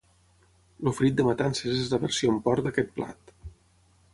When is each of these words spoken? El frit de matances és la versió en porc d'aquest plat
El 0.91 0.95
frit 0.99 1.19
de 1.19 1.25
matances 1.27 1.77
és 1.83 1.91
la 1.93 1.99
versió 2.07 2.33
en 2.37 2.41
porc 2.49 2.67
d'aquest 2.69 2.91
plat 2.99 3.35